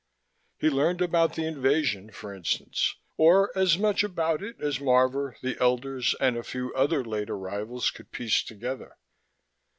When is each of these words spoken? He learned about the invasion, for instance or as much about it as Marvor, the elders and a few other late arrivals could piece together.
He 0.57 0.71
learned 0.71 0.99
about 1.03 1.35
the 1.35 1.45
invasion, 1.45 2.09
for 2.11 2.33
instance 2.33 2.95
or 3.17 3.55
as 3.55 3.77
much 3.77 4.03
about 4.03 4.41
it 4.41 4.59
as 4.59 4.79
Marvor, 4.79 5.35
the 5.43 5.55
elders 5.61 6.15
and 6.19 6.35
a 6.35 6.41
few 6.43 6.73
other 6.73 7.05
late 7.05 7.29
arrivals 7.29 7.91
could 7.91 8.11
piece 8.11 8.41
together. 8.43 8.97